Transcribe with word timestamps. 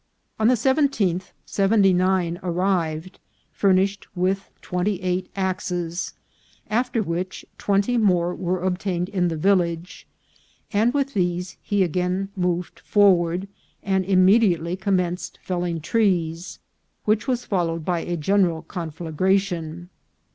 On 0.39 0.47
the 0.47 0.55
17th 0.55 1.29
seventy 1.45 1.93
nine 1.93 2.39
arrived, 2.41 3.19
furnished 3.51 4.07
with 4.15 4.49
twenty 4.59 4.99
eight 5.03 5.29
axes, 5.35 6.13
after 6.71 7.03
which 7.03 7.45
twenty 7.59 7.97
more 7.97 8.33
were 8.33 8.63
obtained 8.63 9.09
in 9.09 9.27
the 9.27 9.37
vil 9.37 9.57
lage; 9.57 10.07
and 10.73 10.91
with 10.91 11.13
these 11.13 11.55
he 11.61 11.83
again 11.83 12.29
moved 12.35 12.79
forward, 12.79 13.47
and 13.83 14.03
im 14.05 14.25
mediately 14.25 14.75
commenced 14.75 15.37
felling 15.43 15.79
trees, 15.79 16.57
which 17.05 17.27
was 17.27 17.45
followed 17.45 17.85
by 17.85 17.99
a 17.99 18.17
general 18.17 18.63
conflagration. 18.63 19.91